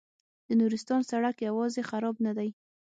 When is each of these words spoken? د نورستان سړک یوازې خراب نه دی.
د 0.47 0.49
نورستان 0.59 1.01
سړک 1.09 1.35
یوازې 1.47 1.81
خراب 1.89 2.15
نه 2.25 2.31
دی. 2.37 2.49